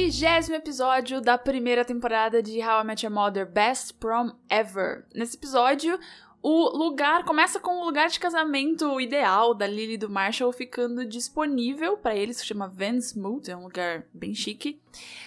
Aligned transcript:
vigésimo 0.00 0.54
episódio 0.54 1.20
da 1.20 1.36
primeira 1.36 1.84
temporada 1.84 2.40
de 2.40 2.62
How 2.62 2.82
I 2.82 2.84
Met 2.84 3.04
Your 3.04 3.12
Mother 3.12 3.44
Best 3.44 3.94
Prom 3.94 4.30
Ever. 4.48 5.04
Nesse 5.12 5.36
episódio, 5.36 5.98
o 6.40 6.68
lugar 6.78 7.24
começa 7.24 7.58
com 7.58 7.80
o 7.80 7.84
lugar 7.84 8.08
de 8.08 8.20
casamento 8.20 9.00
ideal 9.00 9.54
da 9.54 9.66
Lily 9.66 9.94
e 9.94 9.98
do 9.98 10.08
Marshall 10.08 10.52
ficando 10.52 11.04
disponível 11.04 11.96
para 11.96 12.14
eles, 12.14 12.36
se 12.36 12.46
chama 12.46 12.68
Vance 12.68 13.18
Mood, 13.18 13.50
é 13.50 13.56
um 13.56 13.64
lugar 13.64 14.06
bem 14.14 14.36
chique. 14.36 14.80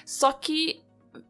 Só 0.05 0.31
que 0.31 0.81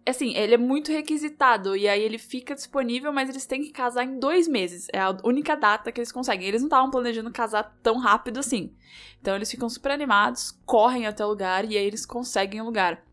assim, 0.06 0.36
ele 0.36 0.54
é 0.54 0.58
muito 0.58 0.92
requisitado 0.92 1.76
e 1.76 1.88
aí 1.88 2.04
ele 2.04 2.20
fica 2.20 2.54
disponível, 2.54 3.12
mas 3.12 3.28
eles 3.28 3.48
têm 3.48 3.64
que 3.64 3.72
casar 3.72 4.04
em 4.04 4.20
dois 4.20 4.48
meses. 4.48 4.86
É 4.94 5.00
a 5.00 5.18
única 5.24 5.56
data 5.56 5.92
que 5.92 6.00
eles 6.00 6.12
conseguem. 6.12 6.48
Eles 6.48 6.62
não 6.62 6.68
estavam 6.68 6.92
planejando 6.92 7.32
casar 7.32 7.76
tão 7.82 7.98
rápido 7.98 8.40
assim. 8.40 8.72
Então 9.20 9.36
eles 9.36 9.50
ficam 9.50 9.68
super 9.68 9.92
animados, 9.92 10.52
correm 10.64 11.08
até 11.08 11.26
o 11.26 11.30
lugar 11.30 11.66
e 11.66 11.76
aí 11.76 11.86
eles 11.86 12.06
conseguem 12.06 12.62
o 12.62 12.66
lugar. 12.66 13.04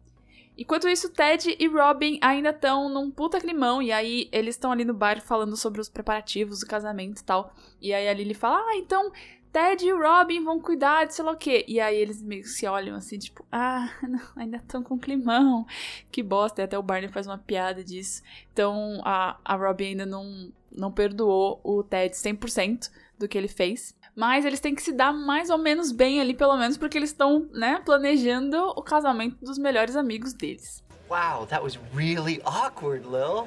Enquanto 0.58 0.88
isso, 0.88 1.08
Ted 1.08 1.56
e 1.56 1.68
Robin 1.68 2.18
ainda 2.20 2.50
estão 2.50 2.88
num 2.88 3.12
puta 3.12 3.40
climão, 3.40 3.80
e 3.80 3.92
aí 3.92 4.28
eles 4.32 4.56
estão 4.56 4.72
ali 4.72 4.84
no 4.84 4.92
bar 4.92 5.20
falando 5.20 5.56
sobre 5.56 5.80
os 5.80 5.88
preparativos 5.88 6.60
do 6.60 6.66
casamento 6.66 7.20
e 7.20 7.24
tal. 7.24 7.54
E 7.80 7.94
aí 7.94 8.08
a 8.08 8.12
Lily 8.12 8.34
fala: 8.34 8.58
Ah, 8.58 8.76
então 8.76 9.12
Ted 9.52 9.86
e 9.86 9.92
Robin 9.92 10.42
vão 10.42 10.60
cuidar 10.60 11.06
de 11.06 11.14
sei 11.14 11.24
lá 11.24 11.32
o 11.32 11.36
quê. 11.36 11.64
E 11.68 11.80
aí 11.80 11.96
eles 11.96 12.20
meio 12.22 12.42
que 12.42 12.48
se 12.48 12.66
olham 12.66 12.96
assim, 12.96 13.18
tipo, 13.18 13.44
ah, 13.50 13.88
não, 14.02 14.20
ainda 14.36 14.56
estão 14.56 14.82
com 14.82 14.98
climão. 14.98 15.66
Que 16.10 16.22
bosta. 16.22 16.60
E 16.60 16.64
até 16.64 16.78
o 16.78 16.82
Barney 16.82 17.08
faz 17.08 17.26
uma 17.26 17.38
piada 17.38 17.82
disso. 17.82 18.22
Então 18.52 19.00
a, 19.04 19.38
a 19.44 19.54
Robin 19.54 19.86
ainda 19.86 20.06
não, 20.06 20.52
não 20.72 20.92
perdoou 20.92 21.60
o 21.62 21.82
Ted 21.82 22.14
100% 22.14 22.90
do 23.18 23.28
que 23.28 23.38
ele 23.38 23.48
fez. 23.48 23.96
Mas 24.18 24.44
eles 24.44 24.58
têm 24.58 24.74
que 24.74 24.82
se 24.82 24.90
dar 24.90 25.12
mais 25.12 25.48
ou 25.48 25.56
menos 25.56 25.92
bem 25.92 26.20
ali, 26.20 26.34
pelo 26.34 26.56
menos, 26.56 26.76
porque 26.76 26.98
eles 26.98 27.10
estão, 27.10 27.48
né, 27.52 27.80
planejando 27.84 28.56
o 28.74 28.82
casamento 28.82 29.36
dos 29.40 29.56
melhores 29.56 29.94
amigos 29.94 30.32
deles. 30.32 30.82
Wow, 31.08 31.46
that 31.46 31.62
was 31.62 31.78
really 31.94 32.42
awkward, 32.44 33.06
Lil. 33.06 33.46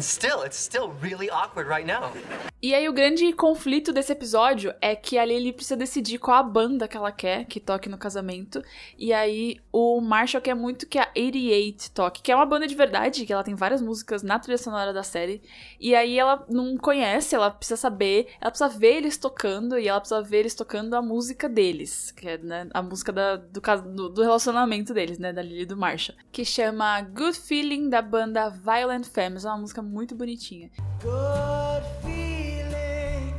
Still, 0.00 0.92
really. 1.00 1.28
E 2.62 2.74
aí 2.74 2.88
o 2.88 2.92
grande 2.92 3.32
conflito 3.32 3.92
desse 3.92 4.12
episódio 4.12 4.74
é 4.80 4.96
que 4.96 5.16
a 5.16 5.24
Lily 5.24 5.52
precisa 5.52 5.76
decidir 5.76 6.18
qual 6.18 6.36
a 6.36 6.42
banda 6.42 6.88
que 6.88 6.96
ela 6.96 7.12
quer 7.12 7.44
que 7.44 7.60
toque 7.60 7.88
no 7.88 7.96
casamento. 7.96 8.62
E 8.98 9.12
aí 9.12 9.60
o 9.72 10.00
Marshall 10.00 10.42
quer 10.42 10.54
muito 10.54 10.86
que 10.86 10.98
a 10.98 11.08
88 11.16 11.90
toque, 11.92 12.22
que 12.22 12.32
é 12.32 12.36
uma 12.36 12.44
banda 12.44 12.66
de 12.66 12.74
verdade, 12.74 13.24
que 13.24 13.32
ela 13.32 13.44
tem 13.44 13.54
várias 13.54 13.80
músicas 13.80 14.22
na 14.22 14.38
trilha 14.38 14.58
sonora 14.58 14.92
da 14.92 15.02
série. 15.02 15.40
E 15.78 15.94
aí 15.94 16.18
ela 16.18 16.44
não 16.48 16.76
conhece, 16.76 17.34
ela 17.34 17.50
precisa 17.50 17.76
saber, 17.76 18.28
ela 18.40 18.50
precisa 18.50 18.68
ver 18.68 18.96
eles 18.96 19.16
tocando 19.16 19.78
e 19.78 19.88
ela 19.88 20.00
precisa 20.00 20.22
ver 20.22 20.38
eles 20.38 20.54
tocando 20.54 20.94
a 20.94 21.02
música 21.02 21.48
deles, 21.48 22.10
que 22.10 22.28
é 22.28 22.38
né, 22.38 22.68
a 22.74 22.82
música 22.82 23.12
da, 23.12 23.36
do, 23.36 24.08
do 24.08 24.22
relacionamento 24.22 24.92
deles, 24.92 25.18
né, 25.18 25.32
da 25.32 25.42
Lily 25.42 25.62
e 25.62 25.66
do 25.66 25.76
Marshall, 25.76 26.18
que 26.32 26.44
chama 26.44 27.00
Good 27.02 27.38
Feeling 27.38 27.88
da 27.88 28.02
banda 28.02 28.50
Violent 28.50 29.06
Femmes, 29.06 29.44
é 29.44 29.48
uma 29.48 29.58
música 29.58 29.82
muito 29.86 30.14
bonitinha. 30.14 30.70
Good 31.00 31.84
feeling, 32.02 33.34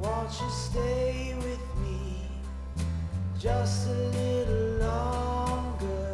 won't 0.00 0.32
you 0.40 0.50
stay 0.50 1.34
with 1.42 1.60
me 1.80 2.28
just 3.38 3.88
a 3.88 3.94
little 4.16 4.78
longer? 4.78 6.12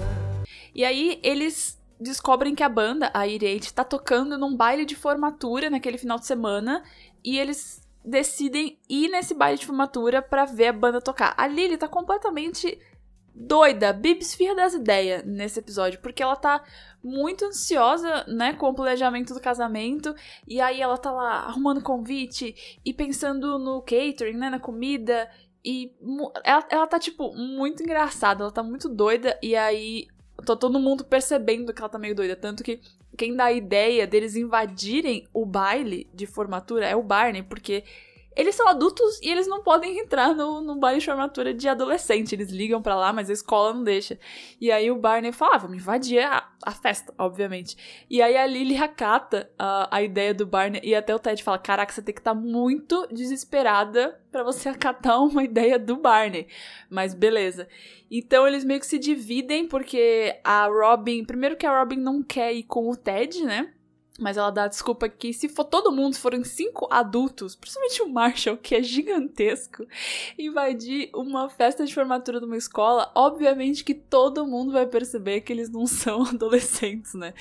E 0.75 0.85
aí 0.85 1.21
eles 1.23 1.79
descobrem 2.01 2.55
que 2.55 2.63
a 2.63 2.69
banda, 2.69 3.11
a 3.13 3.27
Irate, 3.27 3.75
tá 3.75 3.85
tocando 3.85 4.39
num 4.39 4.57
baile 4.57 4.85
de 4.85 4.95
formatura 4.95 5.69
naquele 5.69 5.99
final 5.99 6.19
de 6.19 6.27
semana 6.27 6.83
e 7.25 7.39
eles 7.39 7.87
decidem 8.05 8.79
ir 8.89 9.09
nesse 9.09 9.35
baile 9.35 9.59
de 9.59 9.67
formatura 9.67 10.23
para 10.23 10.45
ver 10.45 10.69
a 10.69 10.73
banda 10.73 11.01
tocar. 11.01 11.35
A 11.37 11.47
Lily 11.47 11.77
tá 11.77 11.89
completamente 11.89 12.79
doida, 13.39 13.93
bibsfia 13.93 14.53
das 14.55 14.75
ideias 14.75 15.25
nesse 15.25 15.61
episódio, 15.61 16.01
porque 16.01 16.23
ela 16.23 16.35
tá 16.35 16.63
muito 17.03 17.45
ansiosa, 17.45 18.25
né, 18.27 18.53
com 18.55 18.69
o 18.69 18.75
planejamento 18.75 19.33
do 19.33 19.41
casamento, 19.41 20.13
e 20.47 20.61
aí 20.61 20.81
ela 20.81 20.99
tá 20.99 21.13
lá 21.13 21.45
arrumando 21.45 21.81
convite 21.81 22.81
e 22.85 22.93
pensando 22.93 23.59
no 23.59 23.81
catering, 23.81 24.37
né, 24.37 24.51
na 24.51 24.59
comida, 24.59 25.31
e 25.65 25.95
ela, 26.43 26.67
ela 26.69 26.87
tá, 26.89 26.99
tipo, 26.99 27.33
muito 27.35 27.83
engraçada, 27.83 28.43
ela 28.43 28.51
tá 28.51 28.63
muito 28.63 28.89
doida, 28.89 29.39
e 29.41 29.55
aí 29.55 30.09
tô 30.45 30.57
todo 30.57 30.81
mundo 30.81 31.05
percebendo 31.05 31.73
que 31.73 31.81
ela 31.81 31.89
tá 31.89 31.99
meio 31.99 32.17
doida, 32.17 32.35
tanto 32.35 32.65
que 32.65 32.81
quem 33.17 33.37
dá 33.37 33.45
a 33.45 33.53
ideia 33.53 34.07
deles 34.07 34.37
invadirem 34.37 35.27
o 35.33 35.47
baile 35.47 36.09
de 36.13 36.27
formatura 36.27 36.87
é 36.87 36.97
o 36.97 37.03
Barney, 37.03 37.43
porque 37.43 37.85
eles 38.39 38.55
são 38.55 38.69
adultos 38.69 39.21
e 39.21 39.29
eles 39.29 39.49
não 39.49 39.65
podem 39.65 39.99
entrar 39.99 40.33
no, 40.33 40.61
no 40.61 40.77
baile 40.77 41.01
de 41.01 41.07
formatura 41.07 41.53
de 41.53 41.69
adolescente. 41.69 42.37
Eles 42.37 42.51
ligam 42.51 42.81
para 42.81 42.95
lá, 42.95 43.13
mas 43.13 43.29
a 43.29 43.33
escola 43.33 43.75
não 43.75 43.83
deixa. 43.83 44.17
E 44.61 44.71
aí 44.71 44.93
o 44.93 44.97
Barney 44.97 45.33
fala: 45.33 45.57
ah, 45.57 45.59
vamos 45.59 45.79
invadir 45.79 46.21
a, 46.21 46.49
a 46.65 46.71
festa, 46.71 47.13
obviamente. 47.19 47.77
E 48.09 48.23
aí 48.23 48.37
a 48.37 48.47
Lily 48.47 48.77
acata 48.77 49.51
a, 49.59 49.97
a 49.97 50.03
ideia 50.05 50.33
do 50.33 50.47
Barney 50.47 50.81
e 50.85 50.95
até 50.95 51.13
o 51.13 51.19
Ted 51.19 51.43
fala: 51.43 51.59
caraca, 51.59 51.93
você 51.93 52.01
tem 52.01 52.15
que 52.15 52.21
estar 52.21 52.33
tá 52.33 52.41
muito 52.41 53.09
desesperada 53.11 54.21
para 54.31 54.45
você 54.45 54.69
acatar 54.69 55.21
uma 55.21 55.43
ideia 55.43 55.77
do 55.77 55.97
Barney. 55.97 56.47
Mas 56.89 57.15
beleza. 57.15 57.67
Então 58.09 58.47
eles 58.47 58.65
meio 58.65 58.79
que 58.79 58.87
se 58.87 59.01
dividem 59.01 59.67
porque 59.67 60.39
a 60.45 60.69
Robin, 60.69 61.25
primeiro 61.25 61.57
que 61.57 61.67
a 61.67 61.77
Robin 61.77 61.97
não 61.97 62.23
quer 62.23 62.55
ir 62.55 62.63
com 62.63 62.89
o 62.89 62.97
Ted, 62.97 63.43
né? 63.43 63.73
Mas 64.19 64.37
ela 64.37 64.51
dá 64.51 64.65
a 64.65 64.69
desculpa 64.69 65.09
que 65.09 65.33
se 65.33 65.49
for 65.49 65.65
todo 65.65 65.93
mundo, 65.93 66.17
forem 66.17 66.43
cinco 66.43 66.89
adultos, 66.91 67.55
principalmente 67.55 68.03
o 68.03 68.09
Marshall, 68.09 68.57
que 68.57 68.75
é 68.75 68.83
gigantesco, 68.83 69.87
invadir 70.37 71.11
uma 71.15 71.49
festa 71.49 71.85
de 71.85 71.95
formatura 71.95 72.41
de 72.41 72.47
uma 72.47 72.57
escola, 72.57 73.13
obviamente 73.15 73.85
que 73.85 73.95
todo 73.95 74.47
mundo 74.47 74.73
vai 74.73 74.87
perceber 74.87 75.43
que 75.43 75.53
eles 75.53 75.71
não 75.71 75.87
são 75.89 76.25
adolescentes, 76.25 77.15
né? 77.15 77.33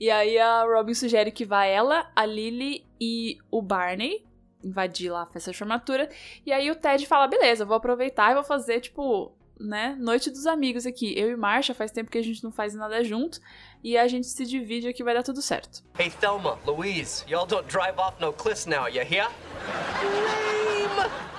E 0.00 0.10
aí 0.10 0.38
a 0.38 0.64
Robin 0.64 0.94
sugere 0.94 1.30
que 1.30 1.44
vá 1.44 1.64
ela, 1.66 2.10
a 2.16 2.24
Lily 2.24 2.86
e 2.98 3.36
o 3.50 3.60
Barney 3.60 4.24
invadir 4.64 5.10
lá 5.10 5.22
a 5.22 5.26
festa 5.26 5.50
de 5.50 5.58
formatura. 5.58 6.08
E 6.46 6.52
aí 6.52 6.70
o 6.70 6.76
Ted 6.76 7.06
fala: 7.06 7.26
beleza, 7.26 7.64
vou 7.64 7.76
aproveitar 7.76 8.30
e 8.30 8.34
vou 8.34 8.44
fazer, 8.44 8.80
tipo, 8.80 9.32
né, 9.62 9.96
noite 9.98 10.30
dos 10.30 10.46
amigos 10.46 10.86
aqui. 10.86 11.18
Eu 11.18 11.30
e 11.30 11.36
Marcia 11.36 11.74
faz 11.74 11.90
tempo 11.90 12.10
que 12.10 12.18
a 12.18 12.22
gente 12.22 12.42
não 12.42 12.52
faz 12.52 12.74
nada 12.74 13.02
junto 13.02 13.40
e 13.82 13.96
a 13.96 14.06
gente 14.08 14.26
se 14.26 14.44
divide 14.44 14.88
aqui 14.88 15.02
vai 15.02 15.14
dar 15.14 15.22
tudo 15.22 15.40
certo. 15.40 15.82
Hey 15.98 16.10
Thelma, 16.10 16.58
Louise, 16.66 17.24
y'all 17.28 17.46
don't 17.46 17.66
drive 17.68 17.98
off 17.98 18.20
no 18.20 18.32
cliffs 18.32 18.66
now, 18.66 18.86
you 18.88 19.02
hear? 19.02 19.28
Lame! 20.98 21.31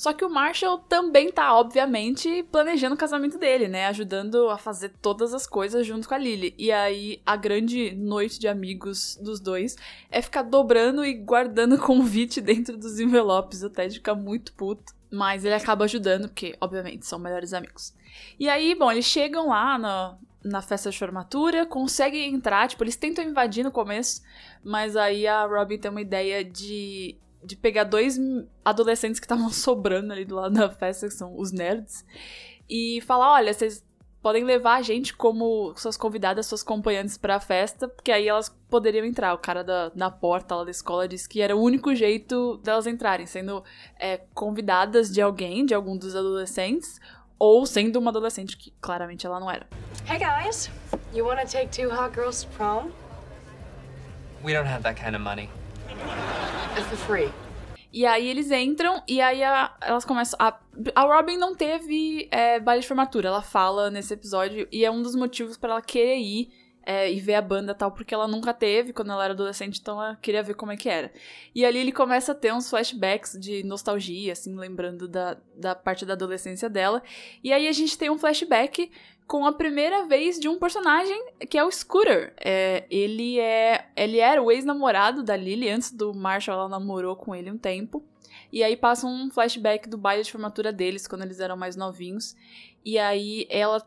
Só 0.00 0.14
que 0.14 0.24
o 0.24 0.30
Marshall 0.30 0.78
também 0.78 1.30
tá, 1.30 1.54
obviamente, 1.54 2.42
planejando 2.50 2.94
o 2.94 2.98
casamento 2.98 3.36
dele, 3.36 3.68
né? 3.68 3.86
Ajudando 3.88 4.48
a 4.48 4.56
fazer 4.56 4.94
todas 5.02 5.34
as 5.34 5.46
coisas 5.46 5.86
junto 5.86 6.08
com 6.08 6.14
a 6.14 6.16
Lily. 6.16 6.54
E 6.56 6.72
aí, 6.72 7.20
a 7.26 7.36
grande 7.36 7.94
noite 7.94 8.40
de 8.40 8.48
amigos 8.48 9.18
dos 9.20 9.40
dois 9.40 9.76
é 10.10 10.22
ficar 10.22 10.40
dobrando 10.40 11.04
e 11.04 11.12
guardando 11.12 11.76
convite 11.84 12.40
dentro 12.40 12.78
dos 12.78 12.98
envelopes. 12.98 13.62
O 13.62 13.68
Ted 13.68 13.92
fica 13.92 14.14
muito 14.14 14.54
puto. 14.54 14.94
Mas 15.10 15.44
ele 15.44 15.52
acaba 15.52 15.84
ajudando, 15.84 16.28
porque, 16.28 16.56
obviamente, 16.62 17.04
são 17.04 17.18
melhores 17.18 17.52
amigos. 17.52 17.94
E 18.38 18.48
aí, 18.48 18.74
bom, 18.74 18.90
eles 18.90 19.04
chegam 19.04 19.48
lá 19.48 19.78
na, 19.78 20.16
na 20.42 20.62
festa 20.62 20.88
de 20.88 20.98
formatura, 20.98 21.66
conseguem 21.66 22.32
entrar, 22.32 22.68
tipo, 22.68 22.82
eles 22.82 22.96
tentam 22.96 23.22
invadir 23.22 23.62
no 23.62 23.70
começo, 23.70 24.22
mas 24.64 24.96
aí 24.96 25.26
a 25.26 25.44
Robin 25.44 25.76
tem 25.76 25.90
uma 25.90 26.00
ideia 26.00 26.42
de, 26.42 27.18
de 27.42 27.56
pegar 27.56 27.84
dois 27.84 28.18
adolescentes 28.64 29.18
que 29.18 29.26
estavam 29.26 29.48
sobrando 29.50 30.12
ali 30.12 30.24
do 30.24 30.36
lado 30.36 30.54
da 30.54 30.70
festa, 30.70 31.08
que 31.08 31.14
são 31.14 31.38
os 31.38 31.52
nerds, 31.52 32.04
e 32.68 33.00
falar: 33.02 33.32
olha, 33.32 33.52
vocês 33.52 33.84
podem 34.22 34.44
levar 34.44 34.76
a 34.76 34.82
gente 34.82 35.14
como 35.14 35.74
suas 35.76 35.96
convidadas, 35.96 36.46
suas 36.46 36.62
acompanhantes 36.62 37.16
para 37.16 37.36
a 37.36 37.40
festa, 37.40 37.88
porque 37.88 38.12
aí 38.12 38.28
elas 38.28 38.54
poderiam 38.68 39.04
entrar. 39.04 39.32
O 39.34 39.38
cara 39.38 39.64
da, 39.64 39.88
da 39.90 40.10
porta 40.10 40.54
lá 40.54 40.64
da 40.64 40.70
escola 40.70 41.08
disse 41.08 41.28
que 41.28 41.40
era 41.40 41.56
o 41.56 41.60
único 41.60 41.94
jeito 41.94 42.58
delas 42.58 42.86
entrarem, 42.86 43.26
sendo 43.26 43.64
é, 43.98 44.18
convidadas 44.34 45.10
de 45.10 45.20
alguém, 45.20 45.64
de 45.64 45.74
algum 45.74 45.96
dos 45.96 46.14
adolescentes, 46.14 47.00
ou 47.38 47.64
sendo 47.64 47.98
uma 47.98 48.10
adolescente 48.10 48.56
que 48.56 48.72
claramente 48.80 49.26
ela 49.26 49.40
não 49.40 49.50
era. 49.50 49.66
Hey 50.06 50.18
guys, 50.18 50.70
you 51.14 51.24
wanna 51.24 51.46
take 51.46 51.68
two 51.68 51.90
hot 51.90 52.14
girls 52.14 52.44
to 52.44 52.50
prom? 52.56 52.90
We 54.44 54.52
don't 54.52 54.68
have 54.68 54.82
that 54.82 55.00
kind 55.02 55.14
of 55.14 55.22
money. 55.22 55.48
For 56.84 56.96
free. 56.96 57.30
E 57.92 58.06
aí 58.06 58.28
eles 58.28 58.50
entram 58.50 59.02
e 59.08 59.20
aí 59.20 59.42
a, 59.42 59.74
elas 59.80 60.04
começam. 60.04 60.38
A, 60.40 60.58
a 60.94 61.02
Robin 61.02 61.36
não 61.36 61.54
teve 61.54 62.28
é, 62.30 62.60
baile 62.60 62.82
de 62.82 62.88
formatura, 62.88 63.28
ela 63.28 63.42
fala 63.42 63.90
nesse 63.90 64.14
episódio, 64.14 64.68
e 64.70 64.84
é 64.84 64.90
um 64.90 65.02
dos 65.02 65.14
motivos 65.14 65.56
para 65.56 65.72
ela 65.72 65.82
querer 65.82 66.18
ir 66.18 66.48
é, 66.84 67.12
e 67.12 67.20
ver 67.20 67.34
a 67.34 67.42
banda 67.42 67.74
tal, 67.74 67.92
porque 67.92 68.14
ela 68.14 68.26
nunca 68.26 68.54
teve 68.54 68.92
quando 68.92 69.12
ela 69.12 69.24
era 69.24 69.32
adolescente, 69.32 69.80
então 69.80 70.02
ela 70.02 70.16
queria 70.16 70.42
ver 70.42 70.54
como 70.54 70.72
é 70.72 70.76
que 70.76 70.88
era. 70.88 71.12
E 71.54 71.64
ali 71.64 71.78
ele 71.78 71.92
começa 71.92 72.32
a 72.32 72.34
ter 72.34 72.52
uns 72.52 72.68
flashbacks 72.68 73.38
de 73.38 73.62
nostalgia, 73.62 74.32
assim, 74.32 74.56
lembrando 74.56 75.06
da, 75.06 75.36
da 75.56 75.74
parte 75.74 76.04
da 76.06 76.14
adolescência 76.14 76.68
dela. 76.68 77.02
E 77.44 77.52
aí 77.52 77.68
a 77.68 77.72
gente 77.72 77.96
tem 77.96 78.10
um 78.10 78.18
flashback 78.18 78.90
com 79.26 79.46
a 79.46 79.52
primeira 79.52 80.06
vez 80.06 80.40
de 80.40 80.48
um 80.48 80.58
personagem 80.58 81.24
que 81.48 81.56
é 81.56 81.64
o 81.64 81.70
Scooter. 81.70 82.34
É, 82.36 82.84
ele 82.90 83.38
é 83.38 83.86
ele 83.96 84.18
era 84.18 84.42
o 84.42 84.50
ex-namorado 84.50 85.22
da 85.22 85.36
Lily 85.36 85.68
antes 85.70 85.92
do 85.92 86.12
Marshall, 86.12 86.58
ela 86.58 86.68
namorou 86.68 87.14
com 87.14 87.34
ele 87.34 87.50
um 87.50 87.58
tempo. 87.58 88.04
E 88.52 88.64
aí 88.64 88.76
passa 88.76 89.06
um 89.06 89.30
flashback 89.30 89.88
do 89.88 89.96
baile 89.96 90.24
de 90.24 90.32
formatura 90.32 90.72
deles 90.72 91.06
quando 91.06 91.22
eles 91.22 91.38
eram 91.38 91.56
mais 91.56 91.76
novinhos. 91.76 92.34
E 92.84 92.98
aí 92.98 93.46
ela 93.48 93.80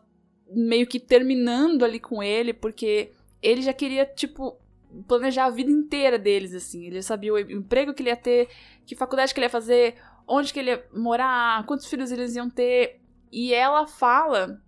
meio 0.50 0.86
que 0.86 1.00
terminando 1.00 1.84
ali 1.84 1.98
com 1.98 2.22
ele, 2.22 2.52
porque 2.52 3.10
ele 3.42 3.62
já 3.62 3.72
queria, 3.72 4.06
tipo, 4.06 4.56
planejar 5.06 5.46
a 5.46 5.50
vida 5.50 5.70
inteira 5.70 6.18
deles, 6.18 6.54
assim. 6.54 6.86
Ele 6.86 7.02
sabia 7.02 7.32
o 7.32 7.38
emprego 7.38 7.92
que 7.92 8.02
ele 8.02 8.10
ia 8.10 8.16
ter, 8.16 8.48
que 8.86 8.94
faculdade 8.94 9.32
que 9.32 9.40
ele 9.40 9.46
ia 9.46 9.50
fazer, 9.50 9.96
onde 10.26 10.52
que 10.52 10.58
ele 10.58 10.70
ia 10.70 10.84
morar, 10.92 11.66
quantos 11.66 11.86
filhos 11.86 12.10
eles 12.10 12.34
iam 12.36 12.48
ter. 12.48 13.00
E 13.32 13.52
ela 13.52 13.86
fala 13.86 14.60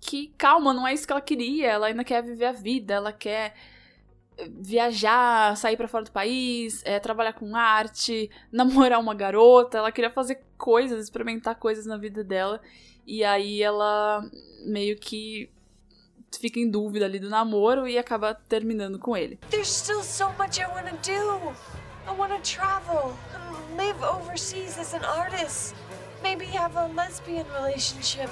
que, 0.00 0.32
calma, 0.38 0.72
não 0.72 0.86
é 0.86 0.94
isso 0.94 1.06
que 1.06 1.12
ela 1.12 1.20
queria, 1.20 1.68
ela 1.68 1.86
ainda 1.88 2.04
quer 2.04 2.22
viver 2.22 2.46
a 2.46 2.52
vida, 2.52 2.94
ela 2.94 3.12
quer 3.12 3.54
viajar, 4.60 5.56
sair 5.56 5.76
para 5.76 5.88
fora 5.88 6.04
do 6.04 6.12
país, 6.12 6.82
é, 6.84 6.98
trabalhar 6.98 7.32
com 7.32 7.56
arte, 7.56 8.30
namorar 8.52 9.00
uma 9.00 9.14
garota, 9.14 9.78
ela 9.78 9.92
queria 9.92 10.10
fazer 10.10 10.40
coisas, 10.58 11.04
experimentar 11.04 11.54
coisas 11.56 11.86
na 11.86 11.96
vida 11.96 12.22
dela. 12.22 12.60
E 13.06 13.24
aí 13.24 13.62
ela 13.62 14.28
meio 14.64 14.96
que 14.98 15.48
fica 16.38 16.58
em 16.58 16.68
dúvida 16.68 17.04
ali 17.04 17.18
do 17.18 17.30
namoro 17.30 17.86
e 17.88 17.96
acaba 17.96 18.34
terminando 18.34 18.98
com 18.98 19.16
ele. 19.16 19.38
There's 19.50 19.68
still 19.68 20.02
so 20.02 20.32
much 20.38 20.58
I 20.60 20.66
want 20.66 20.88
to 20.88 20.96
do. 21.10 21.54
I 22.08 22.12
want 22.16 22.32
to 22.32 22.40
travel, 22.40 23.16
live 23.76 24.00
overseas 24.04 24.78
as 24.78 24.94
an 24.94 25.04
artist, 25.04 25.74
maybe 26.22 26.44
have 26.56 26.76
a 26.76 26.86
lesbian 26.86 27.46
relationship. 27.52 28.30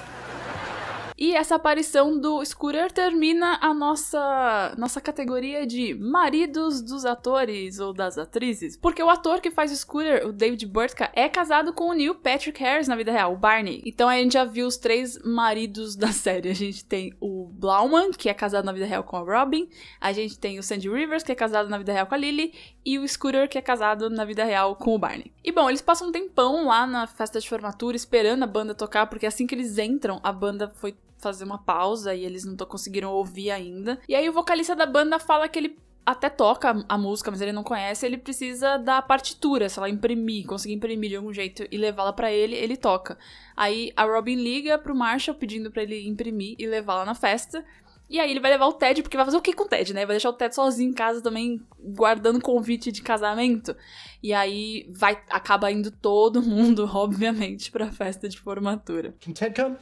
E 1.17 1.33
essa 1.33 1.55
aparição 1.55 2.19
do 2.19 2.43
Scooter 2.43 2.91
termina 2.91 3.57
a 3.61 3.73
nossa, 3.73 4.75
nossa 4.77 4.99
categoria 4.99 5.65
de 5.65 5.93
maridos 5.93 6.81
dos 6.81 7.05
atores 7.05 7.79
ou 7.79 7.93
das 7.93 8.17
atrizes. 8.17 8.75
Porque 8.75 9.01
o 9.01 9.09
ator 9.09 9.39
que 9.39 9.49
faz 9.49 9.71
o 9.71 9.75
Scooter, 9.77 10.27
o 10.27 10.33
David 10.33 10.65
Burtka, 10.65 11.09
é 11.13 11.29
casado 11.29 11.71
com 11.71 11.89
o 11.89 11.93
Neil 11.93 12.15
Patrick 12.15 12.61
Harris 12.61 12.89
na 12.89 12.97
vida 12.97 13.13
real, 13.13 13.33
o 13.33 13.37
Barney. 13.37 13.81
Então 13.85 14.09
a 14.09 14.17
gente 14.17 14.33
já 14.33 14.43
viu 14.43 14.67
os 14.67 14.75
três 14.75 15.17
maridos 15.23 15.95
da 15.95 16.11
série. 16.13 16.49
A 16.49 16.55
gente 16.55 16.83
tem 16.83 17.15
o 17.21 17.49
Blauman, 17.53 18.11
que 18.11 18.27
é 18.27 18.33
casado 18.33 18.65
na 18.65 18.73
vida 18.73 18.85
real 18.85 19.03
com 19.03 19.15
a 19.15 19.21
Robin. 19.21 19.69
A 20.01 20.11
gente 20.11 20.37
tem 20.37 20.59
o 20.59 20.63
Sandy 20.63 20.89
Rivers, 20.89 21.23
que 21.23 21.31
é 21.31 21.35
casado 21.35 21.69
na 21.69 21.77
vida 21.77 21.93
real 21.93 22.07
com 22.07 22.15
a 22.15 22.17
Lily. 22.17 22.53
E 22.85 22.99
o 22.99 23.07
Scooter, 23.07 23.47
que 23.47 23.57
é 23.57 23.61
casado 23.61 24.09
na 24.09 24.25
vida 24.25 24.43
real 24.43 24.75
com 24.75 24.93
o 24.93 24.99
Barney. 24.99 25.31
E 25.43 25.51
bom, 25.51 25.69
eles 25.69 25.81
passam 25.81 26.09
um 26.09 26.11
tempão 26.11 26.65
lá 26.65 26.85
na 26.85 27.07
festa 27.07 27.39
de 27.39 27.47
formatura 27.47 27.95
esperando 27.95 28.43
a 28.43 28.47
banda 28.47 28.75
tocar, 28.75 29.07
porque 29.07 29.25
assim 29.25 29.47
que 29.47 29.55
eles 29.55 29.77
entram, 29.77 30.19
a 30.21 30.31
banda 30.31 30.69
foi 30.75 30.95
fazer 31.25 31.43
uma 31.43 31.57
pausa 31.57 32.13
e 32.13 32.23
eles 32.23 32.45
não 32.45 32.55
conseguiram 32.55 33.11
ouvir 33.11 33.49
ainda. 33.49 33.99
E 34.07 34.13
aí 34.13 34.29
o 34.29 34.33
vocalista 34.33 34.75
da 34.75 34.85
banda 34.85 35.17
fala 35.17 35.47
que 35.47 35.57
ele 35.57 35.77
até 36.05 36.29
toca 36.29 36.85
a 36.87 36.97
música, 36.97 37.31
mas 37.31 37.41
ele 37.41 37.51
não 37.51 37.63
conhece, 37.63 38.05
ele 38.05 38.17
precisa 38.17 38.77
da 38.77 39.01
partitura, 39.01 39.67
se 39.67 39.79
ela 39.79 39.89
imprimir, 39.89 40.45
conseguir 40.45 40.75
imprimir 40.75 41.09
de 41.09 41.15
algum 41.15 41.33
jeito 41.33 41.67
e 41.71 41.77
levá-la 41.77 42.13
para 42.13 42.31
ele, 42.31 42.55
ele 42.55 42.77
toca. 42.77 43.17
Aí 43.57 43.91
a 43.95 44.03
Robin 44.03 44.35
liga 44.35 44.77
pro 44.77 44.95
Marshall 44.95 45.35
pedindo 45.35 45.71
para 45.71 45.81
ele 45.81 46.07
imprimir 46.07 46.55
e 46.59 46.67
levá-la 46.67 47.05
na 47.05 47.15
festa. 47.15 47.65
E 48.07 48.19
aí 48.19 48.29
ele 48.29 48.39
vai 48.39 48.51
levar 48.51 48.67
o 48.67 48.73
Ted, 48.73 49.01
porque 49.01 49.17
vai 49.17 49.25
fazer 49.25 49.37
o 49.37 49.41
que 49.41 49.51
com 49.51 49.63
o 49.63 49.67
Ted, 49.67 49.91
né? 49.91 50.05
Vai 50.05 50.13
deixar 50.13 50.29
o 50.29 50.33
Ted 50.33 50.53
sozinho 50.53 50.91
em 50.91 50.93
casa 50.93 51.23
também, 51.23 51.59
guardando 51.79 52.39
convite 52.39 52.91
de 52.91 53.01
casamento. 53.01 53.75
E 54.21 54.31
aí 54.31 54.87
vai 54.91 55.19
acaba 55.27 55.71
indo 55.71 55.89
todo 55.89 56.39
mundo, 56.43 56.87
obviamente, 56.93 57.71
pra 57.71 57.91
festa 57.91 58.29
de 58.29 58.39
formatura. 58.39 59.15
Can 59.19 59.31
Ted 59.31 59.59
come? 59.59 59.75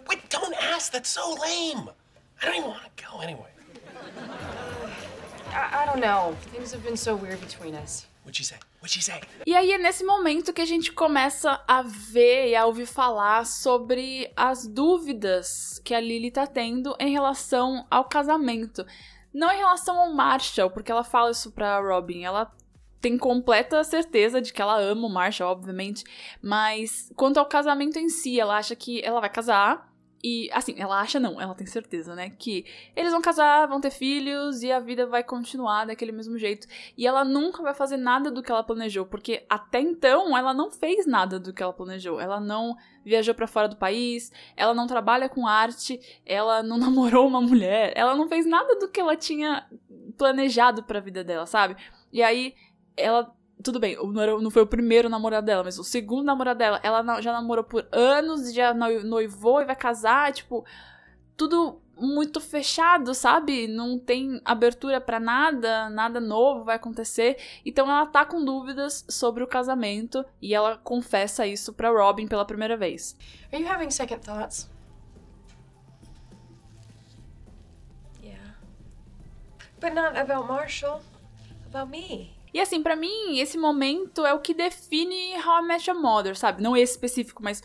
That's 0.74 1.10
so 1.10 1.36
lame. 1.40 1.90
I 2.42 2.46
don't 2.46 2.56
even 2.56 2.70
want 2.70 2.81
to 2.84 3.04
go 3.06 3.20
anyway. 3.20 3.50
I, 5.52 5.84
I 5.84 5.86
don't 5.86 6.02
know. 6.02 6.36
Things 6.52 6.72
have 6.72 6.84
been 6.84 6.98
so 6.98 7.16
weird 7.16 7.40
between 7.42 7.75
us. 7.75 8.08
What'd 8.24 8.36
she 8.36 8.44
say? 8.44 8.58
What'd 8.81 8.92
she 8.92 9.02
say? 9.04 9.22
E 9.46 9.56
aí 9.56 9.72
é 9.72 9.78
nesse 9.78 10.04
momento 10.04 10.52
que 10.52 10.62
a 10.62 10.66
gente 10.66 10.92
começa 10.92 11.62
a 11.68 11.84
ver 11.84 12.50
e 12.50 12.56
a 12.56 12.66
ouvir 12.66 12.88
falar 12.88 13.46
sobre 13.46 14.31
as 14.36 14.66
dúvidas 14.66 15.80
que 15.84 15.94
a 15.94 16.00
Lily 16.00 16.31
tá 16.31 16.48
tendo 16.48 16.96
em 17.00 17.12
relação 17.12 17.86
ao 17.92 18.06
casamento. 18.06 18.84
Não 19.31 19.52
em 19.52 19.58
relação 19.58 20.00
ao 20.00 20.12
Marshall, 20.12 20.72
porque 20.72 20.92
ela 20.92 21.04
fala 21.04 21.30
isso 21.30 21.52
pra 21.52 21.80
Robin. 21.80 22.24
Ela 22.24 22.52
tem 23.00 23.16
completa 23.16 23.84
certeza 23.84 24.42
de 24.42 24.52
que 24.52 24.62
ela 24.62 24.80
ama 24.80 25.06
o 25.06 25.10
Marshall, 25.10 25.52
obviamente. 25.52 26.04
Mas 26.42 27.12
quanto 27.16 27.38
ao 27.38 27.46
casamento 27.46 28.00
em 28.00 28.10
si, 28.10 28.40
ela 28.40 28.58
acha 28.58 28.75
que 28.75 29.04
ela 29.04 29.20
vai 29.20 29.30
casar. 29.30 29.93
E, 30.24 30.50
assim, 30.54 30.75
ela 30.78 31.02
acha 31.02 31.20
não, 31.20 31.42
ela 31.42 31.54
tem 31.54 31.68
certeza, 31.68 32.16
né? 32.16 32.30
Que 32.30 32.66
eles 32.96 33.12
vão 33.12 33.22
casar, 33.22 33.68
vão 33.68 33.81
ter 33.81 33.92
filhos 33.92 34.64
e 34.64 34.72
a 34.72 34.80
vida 34.80 35.06
vai 35.06 35.22
continuar 35.22 35.86
daquele 35.86 36.14
mesmo 36.14 36.38
jeito. 36.38 36.66
E 36.98 37.06
ela 37.06 37.25
nunca 37.25 37.62
vai 37.62 37.74
fazer 37.74 37.98
nada 37.98 38.31
do 38.31 38.42
que 38.42 38.50
ela 38.50 38.64
planejou, 38.64 39.06
porque 39.06 39.46
até 39.50 39.81
então 39.81 40.38
ela 40.38 40.54
não 40.54 40.72
fez 40.72 41.06
nada 41.06 41.38
do 41.38 41.54
que 41.54 41.62
ela 41.62 41.74
planejou. 41.74 42.22
Ela 42.22 42.40
não 42.40 42.78
viajou 43.04 43.36
para 43.36 43.48
fora 43.48 43.68
do 43.68 43.75
país, 43.75 44.31
ela 44.56 44.74
não 44.74 44.88
trabalha 44.88 45.28
com 45.28 45.46
arte, 45.46 46.00
ela 46.25 46.64
não 46.64 46.78
namorou 46.80 47.28
uma 47.28 47.42
mulher, 47.42 47.92
ela 47.94 48.16
não 48.16 48.30
fez 48.30 48.46
nada 48.46 48.80
do 48.80 48.88
que 48.88 49.02
ela 49.02 49.18
tinha 49.18 49.68
planejado 50.18 50.84
para 50.84 51.00
a 51.00 51.02
vida 51.02 51.22
dela, 51.22 51.46
sabe? 51.46 51.75
E 52.14 52.24
aí 52.24 52.56
ela 52.96 53.36
tudo 53.63 53.80
bem, 53.80 53.95
não, 53.95 54.21
era, 54.21 54.38
não 54.39 54.51
foi 54.51 54.62
o 54.62 54.68
primeiro 54.68 55.10
namorado 55.10 55.45
dela, 55.45 55.63
mas 55.63 55.80
o 55.80 55.83
segundo 55.83 56.25
namorado 56.25 56.57
dela, 56.60 56.80
ela 56.83 57.21
já 57.21 57.31
namorou 57.31 57.63
por 57.63 57.88
anos, 57.92 58.54
já 58.54 58.74
noivou 58.74 59.62
e 59.62 59.65
vai 59.65 59.75
casar, 59.75 60.33
tipo, 60.33 60.65
tudo 61.38 61.81
muito 61.98 62.42
fechado, 62.42 63.13
sabe? 63.13 63.68
Não 63.68 63.98
tem 63.98 64.42
abertura 64.44 65.00
para 65.00 65.19
nada, 65.19 65.89
nada 65.89 66.19
novo 66.19 66.63
vai 66.63 66.75
acontecer. 66.75 67.38
Então 67.65 67.89
ela 67.89 68.06
tá 68.06 68.25
com 68.25 68.44
dúvidas 68.44 69.06
sobre 69.10 69.44
o 69.44 69.48
casamento 69.48 70.25
e 70.42 70.54
ela 70.54 70.77
confessa 70.77 71.45
isso 71.45 71.71
para 71.74 71.89
Robin 71.89 72.27
pela 72.27 72.45
primeira 72.45 72.75
vez. 72.75 73.15
Are 73.51 73.62
you 73.62 73.69
having 73.69 73.92
second 73.92 74.21
thoughts? 74.21 74.69
Yeah. 78.21 78.56
But 79.80 79.94
not 79.94 80.18
about 80.18 80.48
Marshall, 80.48 81.01
about 81.68 81.89
me. 81.89 82.43
E 82.53 82.59
assim, 82.59 82.83
para 82.83 82.95
mim, 82.95 83.39
esse 83.39 83.57
momento 83.57 84.25
é 84.25 84.33
o 84.33 84.39
que 84.39 84.53
define 84.53 85.33
How 85.35 85.63
I 85.63 85.67
Met 85.67 85.89
Your 85.89 86.00
Mother, 86.00 86.38
sabe? 86.38 86.61
Não 86.61 86.77
esse 86.77 86.94
específico, 86.94 87.41
mas 87.41 87.63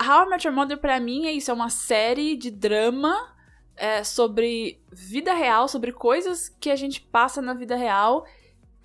How 0.00 0.26
I 0.26 0.28
Met 0.28 0.46
Your 0.46 0.54
Mother 0.54 0.78
pra 0.78 1.00
mim 1.00 1.26
é 1.26 1.32
isso, 1.32 1.50
é 1.50 1.54
uma 1.54 1.70
série 1.70 2.36
de 2.36 2.50
drama 2.50 3.34
é, 3.74 4.04
sobre 4.04 4.80
vida 4.92 5.32
real, 5.32 5.68
sobre 5.68 5.92
coisas 5.92 6.48
que 6.48 6.70
a 6.70 6.76
gente 6.76 7.00
passa 7.00 7.40
na 7.40 7.54
vida 7.54 7.76
real, 7.76 8.26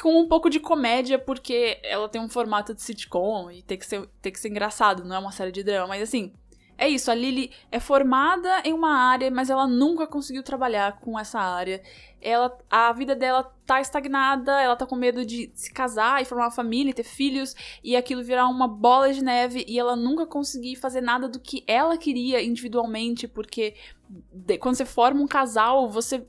com 0.02 0.20
um 0.20 0.28
pouco 0.28 0.50
de 0.50 0.60
comédia, 0.60 1.20
porque 1.20 1.80
ela 1.84 2.08
tem 2.08 2.22
um 2.22 2.30
formato 2.30 2.74
de 2.74 2.82
sitcom 2.82 3.52
e 3.52 3.62
tem 3.62 3.78
que 3.78 3.86
ser, 3.86 4.08
tem 4.22 4.32
que 4.32 4.40
ser 4.40 4.50
engraçado, 4.50 5.04
não 5.04 5.16
é 5.16 5.20
uma 5.20 5.32
série 5.32 5.52
de 5.52 5.64
drama, 5.64 5.88
mas 5.88 6.02
assim, 6.02 6.34
é 6.78 6.90
isso, 6.90 7.12
a 7.12 7.16
Lily 7.16 7.52
é 7.72 7.80
formada 7.80 8.62
em 8.66 8.74
uma 8.74 8.98
área, 8.98 9.30
mas 9.30 9.50
ela 9.50 9.68
nunca 9.68 10.08
conseguiu 10.08 10.44
trabalhar 10.44 11.00
com 11.00 11.18
essa 11.20 11.40
área. 11.40 11.82
Ela, 12.22 12.58
a 12.70 12.92
vida 12.94 13.16
dela 13.16 13.44
tá 13.66 13.80
estagnada, 13.80 14.60
ela 14.60 14.76
tá 14.76 14.86
com 14.86 14.96
medo 14.96 15.26
de 15.26 15.52
se 15.54 15.72
casar 15.72 16.22
e 16.22 16.26
formar 16.26 16.46
uma 16.46 16.52
família, 16.52 16.92
e 16.92 16.94
ter 16.94 17.04
filhos, 17.04 17.56
e 17.84 17.96
aquilo 17.96 18.24
virar 18.24 18.48
uma 18.48 18.68
bola 18.68 19.14
de 19.14 19.24
neve, 19.24 19.64
e 19.68 19.78
ela 19.78 19.96
nunca 19.96 20.26
conseguir 20.26 20.76
fazer 20.76 21.02
nada 21.02 21.28
do 21.28 21.40
que 21.40 21.64
ela 21.68 21.98
queria 21.98 22.42
individualmente, 22.42 23.28
porque 23.28 23.76
de, 24.32 24.58
quando 24.58 24.76
você 24.76 24.86
forma 24.86 25.22
um 25.22 25.28
casal, 25.28 25.90
você 25.90 26.26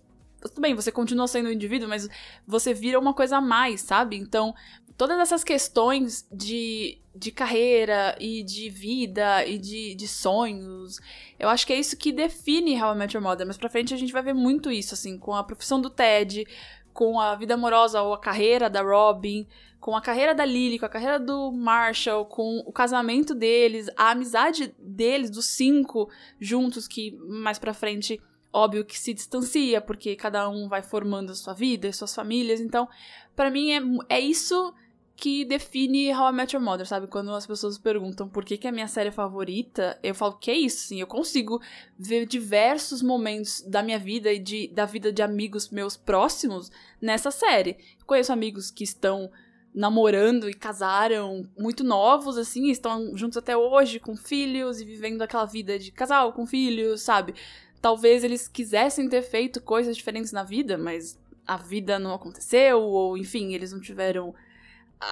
tudo 0.48 0.60
bem, 0.60 0.74
você 0.74 0.92
continua 0.92 1.26
sendo 1.26 1.48
um 1.48 1.52
indivíduo, 1.52 1.88
mas 1.88 2.06
você 2.46 2.74
vira 2.74 3.00
uma 3.00 3.14
coisa 3.14 3.38
a 3.38 3.40
mais, 3.40 3.80
sabe? 3.80 4.16
Então, 4.18 4.54
todas 4.96 5.18
essas 5.18 5.42
questões 5.42 6.26
de, 6.30 6.98
de 7.14 7.30
carreira 7.30 8.16
e 8.20 8.42
de 8.42 8.68
vida 8.68 9.44
e 9.46 9.58
de, 9.58 9.94
de 9.94 10.08
sonhos, 10.08 11.00
eu 11.38 11.48
acho 11.48 11.66
que 11.66 11.72
é 11.72 11.78
isso 11.78 11.96
que 11.96 12.12
define 12.12 12.80
How 12.80 12.94
I 12.94 12.98
Met 12.98 13.16
Your 13.16 13.22
Mother. 13.22 13.46
Mas 13.46 13.56
pra 13.56 13.68
frente 13.68 13.94
a 13.94 13.96
gente 13.96 14.12
vai 14.12 14.22
ver 14.22 14.34
muito 14.34 14.70
isso, 14.70 14.94
assim, 14.94 15.18
com 15.18 15.34
a 15.34 15.44
profissão 15.44 15.80
do 15.80 15.90
Ted, 15.90 16.46
com 16.92 17.20
a 17.20 17.34
vida 17.34 17.54
amorosa 17.54 18.00
ou 18.02 18.14
a 18.14 18.18
carreira 18.18 18.70
da 18.70 18.82
Robin, 18.82 19.46
com 19.80 19.96
a 19.96 20.00
carreira 20.00 20.34
da 20.34 20.44
Lily, 20.44 20.78
com 20.78 20.86
a 20.86 20.88
carreira 20.88 21.18
do 21.18 21.52
Marshall, 21.52 22.24
com 22.24 22.62
o 22.64 22.72
casamento 22.72 23.34
deles, 23.34 23.90
a 23.96 24.12
amizade 24.12 24.74
deles, 24.78 25.28
dos 25.28 25.44
cinco 25.44 26.08
juntos, 26.40 26.88
que 26.88 27.18
mais 27.28 27.58
pra 27.58 27.74
frente, 27.74 28.18
óbvio 28.52 28.84
que 28.84 28.98
se 28.98 29.12
distancia, 29.12 29.80
porque 29.80 30.16
cada 30.16 30.48
um 30.48 30.68
vai 30.68 30.82
formando 30.82 31.32
a 31.32 31.34
sua 31.34 31.52
vida, 31.52 31.88
as 31.88 31.96
suas 31.96 32.14
famílias. 32.14 32.60
Então, 32.60 32.88
para 33.36 33.50
mim, 33.50 33.72
é, 33.72 34.16
é 34.16 34.20
isso 34.20 34.72
que 35.16 35.44
define 35.44 36.12
How 36.12 36.30
I 36.30 36.32
Met 36.32 36.54
Your 36.54 36.64
Mother, 36.64 36.86
sabe? 36.86 37.06
Quando 37.06 37.32
as 37.32 37.46
pessoas 37.46 37.78
perguntam 37.78 38.28
por 38.28 38.44
que, 38.44 38.56
que 38.56 38.66
é 38.66 38.70
a 38.70 38.72
minha 38.72 38.88
série 38.88 39.10
favorita, 39.10 39.98
eu 40.02 40.14
falo 40.14 40.34
que 40.34 40.50
é 40.50 40.54
isso, 40.54 40.88
sim. 40.88 41.00
Eu 41.00 41.06
consigo 41.06 41.60
ver 41.98 42.26
diversos 42.26 43.00
momentos 43.00 43.62
da 43.62 43.82
minha 43.82 43.98
vida 43.98 44.32
e 44.32 44.38
de, 44.38 44.68
da 44.68 44.84
vida 44.84 45.12
de 45.12 45.22
amigos 45.22 45.70
meus 45.70 45.96
próximos 45.96 46.70
nessa 47.00 47.30
série. 47.30 47.78
Conheço 48.06 48.32
amigos 48.32 48.70
que 48.70 48.82
estão 48.84 49.30
namorando 49.74 50.48
e 50.48 50.54
casaram 50.54 51.48
muito 51.58 51.82
novos, 51.82 52.36
assim, 52.36 52.70
estão 52.70 53.16
juntos 53.16 53.36
até 53.36 53.56
hoje, 53.56 53.98
com 53.98 54.16
filhos 54.16 54.80
e 54.80 54.84
vivendo 54.84 55.22
aquela 55.22 55.44
vida 55.46 55.78
de 55.78 55.90
casal 55.90 56.32
com 56.32 56.46
filhos, 56.46 57.02
sabe? 57.02 57.34
Talvez 57.80 58.22
eles 58.22 58.46
quisessem 58.46 59.08
ter 59.08 59.22
feito 59.22 59.60
coisas 59.60 59.96
diferentes 59.96 60.32
na 60.32 60.44
vida, 60.44 60.78
mas 60.78 61.18
a 61.46 61.56
vida 61.56 61.98
não 61.98 62.14
aconteceu, 62.14 62.80
ou 62.80 63.18
enfim, 63.18 63.52
eles 63.52 63.72
não 63.72 63.80
tiveram 63.80 64.34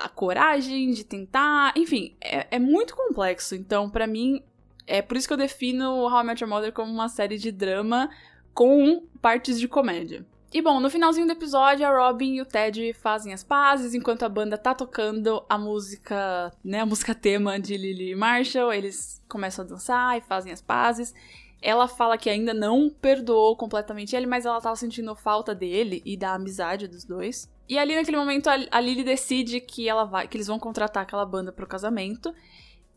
a 0.04 0.08
coragem 0.08 0.90
de 0.92 1.04
tentar. 1.04 1.72
Enfim, 1.76 2.14
é, 2.20 2.46
é 2.50 2.58
muito 2.58 2.94
complexo. 2.96 3.54
Então, 3.54 3.88
para 3.90 4.06
mim, 4.06 4.42
É 4.86 5.00
por 5.00 5.16
isso 5.16 5.28
que 5.28 5.32
eu 5.32 5.38
defino 5.38 6.06
How 6.08 6.20
I 6.22 6.24
Met 6.24 6.42
Your 6.42 6.50
Mother 6.50 6.72
como 6.72 6.92
uma 6.92 7.08
série 7.08 7.38
de 7.38 7.52
drama 7.52 8.10
com 8.52 9.04
partes 9.20 9.58
de 9.60 9.68
comédia. 9.68 10.26
E 10.52 10.60
bom, 10.60 10.80
no 10.80 10.90
finalzinho 10.90 11.26
do 11.26 11.32
episódio, 11.32 11.86
a 11.86 11.96
Robin 11.96 12.34
e 12.34 12.42
o 12.42 12.44
Ted 12.44 12.92
fazem 12.94 13.32
as 13.32 13.42
pazes 13.42 13.94
enquanto 13.94 14.24
a 14.24 14.28
banda 14.28 14.58
tá 14.58 14.74
tocando 14.74 15.42
a 15.48 15.56
música, 15.56 16.52
né, 16.62 16.80
a 16.80 16.86
música 16.86 17.14
tema 17.14 17.58
de 17.58 17.76
Lily 17.76 18.14
Marshall. 18.14 18.72
Eles 18.72 19.22
começam 19.28 19.64
a 19.64 19.68
dançar 19.68 20.18
e 20.18 20.20
fazem 20.20 20.52
as 20.52 20.60
pazes. 20.60 21.14
Ela 21.62 21.86
fala 21.86 22.18
que 22.18 22.28
ainda 22.28 22.52
não 22.52 22.90
perdoou 22.90 23.56
completamente 23.56 24.16
ele, 24.16 24.26
mas 24.26 24.44
ela 24.44 24.60
tava 24.60 24.74
sentindo 24.76 25.14
falta 25.14 25.54
dele 25.54 26.02
e 26.04 26.16
da 26.16 26.34
amizade 26.34 26.88
dos 26.88 27.04
dois. 27.04 27.48
E 27.68 27.78
ali 27.78 27.94
naquele 27.94 28.16
momento 28.16 28.48
a, 28.48 28.80
Lily 28.80 29.04
decide 29.04 29.60
que 29.60 29.88
ela 29.88 30.04
vai, 30.04 30.26
que 30.26 30.36
eles 30.36 30.48
vão 30.48 30.58
contratar 30.58 31.04
aquela 31.04 31.24
banda 31.24 31.52
pro 31.52 31.66
casamento. 31.66 32.34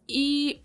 E 0.09 0.61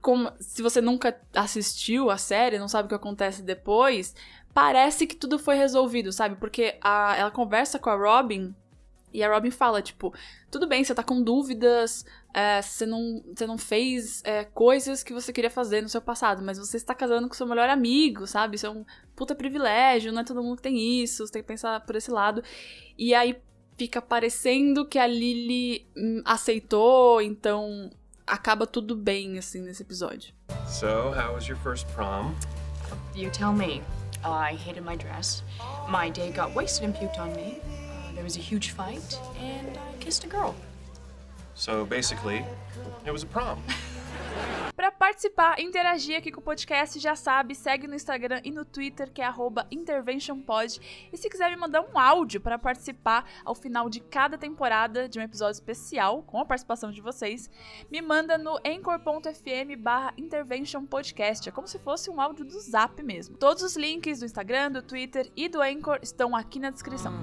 como 0.00 0.32
se 0.40 0.62
você 0.62 0.80
nunca 0.80 1.18
assistiu 1.34 2.10
a 2.10 2.18
série, 2.18 2.58
não 2.58 2.68
sabe 2.68 2.86
o 2.86 2.88
que 2.88 2.94
acontece 2.94 3.42
depois, 3.42 4.14
parece 4.52 5.06
que 5.06 5.16
tudo 5.16 5.38
foi 5.38 5.56
resolvido, 5.56 6.12
sabe? 6.12 6.36
Porque 6.36 6.76
a, 6.80 7.16
ela 7.16 7.30
conversa 7.30 7.78
com 7.78 7.90
a 7.90 7.96
Robin 7.96 8.54
e 9.14 9.22
a 9.22 9.32
Robin 9.32 9.52
fala, 9.52 9.80
tipo, 9.80 10.12
tudo 10.50 10.66
bem, 10.66 10.82
você 10.82 10.92
tá 10.92 11.04
com 11.04 11.22
dúvidas, 11.22 12.04
é, 12.34 12.60
você, 12.60 12.84
não, 12.84 13.22
você 13.32 13.46
não 13.46 13.56
fez 13.56 14.20
é, 14.24 14.42
coisas 14.44 15.04
que 15.04 15.12
você 15.12 15.32
queria 15.32 15.50
fazer 15.50 15.80
no 15.80 15.88
seu 15.88 16.02
passado, 16.02 16.42
mas 16.42 16.58
você 16.58 16.76
está 16.76 16.92
casando 16.96 17.28
com 17.28 17.34
seu 17.34 17.46
melhor 17.46 17.68
amigo, 17.68 18.26
sabe? 18.26 18.56
Isso 18.56 18.66
é 18.66 18.70
um 18.70 18.84
puta 19.14 19.32
privilégio, 19.32 20.12
não 20.12 20.22
é 20.22 20.24
todo 20.24 20.42
mundo 20.42 20.56
que 20.56 20.62
tem 20.62 21.00
isso, 21.00 21.24
você 21.24 21.32
tem 21.32 21.42
que 21.42 21.48
pensar 21.48 21.78
por 21.86 21.94
esse 21.94 22.10
lado. 22.10 22.42
E 22.98 23.14
aí 23.14 23.40
fica 23.76 24.02
parecendo 24.02 24.84
que 24.84 24.98
a 24.98 25.06
Lily 25.06 25.86
hum, 25.96 26.20
aceitou, 26.24 27.22
então 27.22 27.88
acaba 28.26 28.66
tudo 28.66 28.96
bem, 28.96 29.38
assim, 29.38 29.60
nesse 29.60 29.82
episódio. 29.82 30.34
So, 30.66 31.12
how 31.12 31.34
was 31.34 31.46
your 31.46 31.58
first 31.58 31.86
prom? 31.94 32.34
You 33.14 33.30
tell 33.30 33.52
me. 33.52 33.80
I 34.24 34.54
hated 34.54 34.82
my 34.84 34.96
dress. 34.96 35.44
My 35.88 36.10
day 36.10 36.32
got 36.32 36.52
wasted 36.54 36.88
and 36.88 36.94
puked 36.96 37.18
on 37.20 37.32
me. 37.36 37.60
There 38.14 38.24
was 38.24 38.36
a 38.36 38.40
huge 38.40 38.70
fight, 38.70 39.18
and 39.38 39.76
I 39.76 39.98
kissed 39.98 40.24
a 40.24 40.28
girl. 40.28 40.54
So 41.54 41.84
basically, 41.84 42.44
it 43.04 43.12
was 43.12 43.22
a 43.22 43.26
prom. 43.26 43.62
Pra 44.76 44.90
participar, 44.90 45.60
interagir 45.60 46.18
aqui 46.18 46.32
com 46.32 46.40
o 46.40 46.42
podcast, 46.42 46.98
já 46.98 47.14
sabe, 47.14 47.54
segue 47.54 47.86
no 47.86 47.94
Instagram 47.94 48.40
e 48.44 48.50
no 48.50 48.64
Twitter, 48.64 49.10
que 49.10 49.22
é 49.22 49.24
arroba 49.24 49.66
interventionpod. 49.70 50.80
E 51.12 51.16
se 51.16 51.30
quiser 51.30 51.48
me 51.50 51.56
mandar 51.56 51.80
um 51.80 51.98
áudio 51.98 52.40
para 52.40 52.58
participar 52.58 53.24
ao 53.44 53.54
final 53.54 53.88
de 53.88 54.00
cada 54.00 54.36
temporada 54.36 55.08
de 55.08 55.18
um 55.18 55.22
episódio 55.22 55.52
especial, 55.52 56.22
com 56.24 56.40
a 56.40 56.44
participação 56.44 56.90
de 56.90 57.00
vocês, 57.00 57.48
me 57.90 58.02
manda 58.02 58.36
no 58.36 58.58
anchor.fm 58.66 59.76
barra 59.78 60.12
interventionpodcast. 60.18 61.48
É 61.48 61.52
como 61.52 61.68
se 61.68 61.78
fosse 61.78 62.10
um 62.10 62.20
áudio 62.20 62.44
do 62.44 62.58
Zap 62.60 63.00
mesmo. 63.02 63.36
Todos 63.36 63.62
os 63.62 63.76
links 63.76 64.18
do 64.18 64.26
Instagram, 64.26 64.72
do 64.72 64.82
Twitter 64.82 65.30
e 65.36 65.48
do 65.48 65.62
Anchor 65.62 66.00
estão 66.02 66.34
aqui 66.34 66.58
na 66.58 66.70
descrição. 66.70 67.14